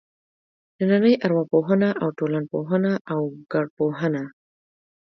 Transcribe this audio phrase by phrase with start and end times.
[0.77, 4.23] نننۍ ارواپوهنه او ټولنپوهنه او وګړپوهنه.